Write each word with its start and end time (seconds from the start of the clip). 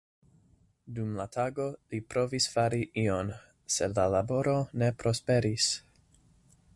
Dum 0.99 1.11
la 1.17 1.27
tago 1.35 1.67
li 1.93 1.99
provis 2.13 2.49
fari 2.55 2.81
ion, 3.03 3.31
sed 3.75 3.95
la 4.01 4.09
laboro 4.17 4.59
ne 4.83 4.93
prosperis. 5.05 5.69